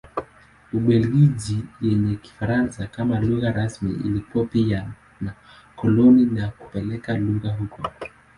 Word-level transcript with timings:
Ubelgiji 0.77 1.57
yenye 1.81 2.13
Kifaransa 2.15 2.87
kama 2.87 3.19
lugha 3.19 3.51
rasmi 3.51 3.91
ilikuwa 3.91 4.45
pia 4.45 4.91
na 5.21 5.33
koloni 5.75 6.25
na 6.25 6.47
kupeleka 6.47 7.17
lugha 7.17 7.49
huko. 7.53 7.81